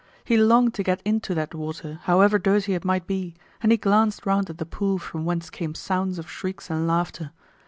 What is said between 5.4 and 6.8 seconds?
came sounds of shrieks